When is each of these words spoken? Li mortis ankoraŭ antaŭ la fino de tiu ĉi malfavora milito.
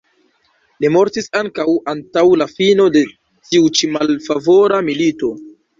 Li 0.85 0.89
mortis 0.95 1.29
ankoraŭ 1.41 1.75
antaŭ 1.95 2.25
la 2.43 2.49
fino 2.55 2.89
de 2.97 3.07
tiu 3.53 3.73
ĉi 3.79 3.95
malfavora 3.99 4.87
milito. 4.93 5.37